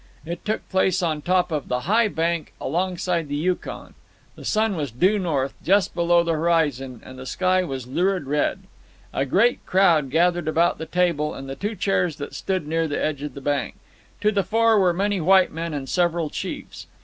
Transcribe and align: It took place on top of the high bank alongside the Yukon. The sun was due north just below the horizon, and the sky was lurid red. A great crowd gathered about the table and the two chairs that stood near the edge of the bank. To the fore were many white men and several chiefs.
It 0.25 0.43
took 0.43 0.67
place 0.67 1.03
on 1.03 1.21
top 1.21 1.51
of 1.51 1.67
the 1.67 1.81
high 1.81 2.07
bank 2.07 2.53
alongside 2.59 3.27
the 3.29 3.35
Yukon. 3.35 3.93
The 4.33 4.43
sun 4.43 4.75
was 4.75 4.89
due 4.89 5.19
north 5.19 5.53
just 5.63 5.93
below 5.93 6.23
the 6.23 6.31
horizon, 6.31 7.01
and 7.05 7.19
the 7.19 7.25
sky 7.27 7.63
was 7.63 7.85
lurid 7.85 8.25
red. 8.25 8.61
A 9.13 9.27
great 9.27 9.63
crowd 9.67 10.09
gathered 10.09 10.47
about 10.47 10.79
the 10.79 10.87
table 10.87 11.35
and 11.35 11.47
the 11.47 11.55
two 11.55 11.75
chairs 11.75 12.15
that 12.15 12.33
stood 12.33 12.65
near 12.67 12.87
the 12.87 12.97
edge 12.99 13.21
of 13.21 13.35
the 13.35 13.41
bank. 13.41 13.75
To 14.21 14.31
the 14.31 14.43
fore 14.43 14.79
were 14.79 14.91
many 14.91 15.21
white 15.21 15.51
men 15.51 15.71
and 15.71 15.87
several 15.87 16.31
chiefs. 16.31 16.87